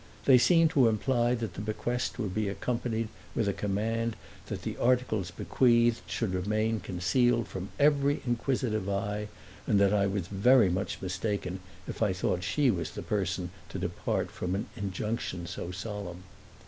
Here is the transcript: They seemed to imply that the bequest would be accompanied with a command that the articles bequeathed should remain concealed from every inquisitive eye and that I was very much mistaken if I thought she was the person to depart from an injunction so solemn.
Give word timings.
They 0.25 0.39
seemed 0.39 0.71
to 0.71 0.87
imply 0.87 1.35
that 1.35 1.53
the 1.53 1.61
bequest 1.61 2.17
would 2.17 2.33
be 2.33 2.47
accompanied 2.49 3.07
with 3.35 3.47
a 3.47 3.53
command 3.53 4.15
that 4.47 4.63
the 4.63 4.75
articles 4.77 5.29
bequeathed 5.29 6.01
should 6.07 6.33
remain 6.33 6.79
concealed 6.79 7.47
from 7.47 7.69
every 7.77 8.23
inquisitive 8.25 8.89
eye 8.89 9.27
and 9.67 9.79
that 9.79 9.93
I 9.93 10.07
was 10.07 10.25
very 10.25 10.71
much 10.71 10.99
mistaken 11.03 11.59
if 11.87 12.01
I 12.01 12.13
thought 12.13 12.41
she 12.43 12.71
was 12.71 12.89
the 12.89 13.03
person 13.03 13.51
to 13.69 13.77
depart 13.77 14.31
from 14.31 14.55
an 14.55 14.65
injunction 14.75 15.45
so 15.45 15.69
solemn. 15.69 16.23